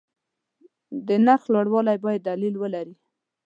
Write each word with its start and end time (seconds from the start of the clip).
د 1.07 1.09
نرخ 1.25 1.41
لوړوالی 1.53 1.97
باید 2.05 2.21
دلیل 2.29 2.55
ولري. 2.57 2.95